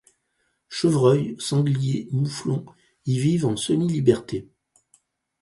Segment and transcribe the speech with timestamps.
[0.67, 2.65] Chevreuils, sangliers, mouflons
[3.05, 4.47] y vivent en semi-liberté.